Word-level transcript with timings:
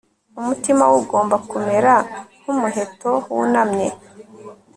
Umutima 0.39 0.83
we 0.91 0.95
ugomba 1.01 1.35
kumera 1.49 1.93
nkumuheto 2.39 3.11
wunamye 3.35 3.87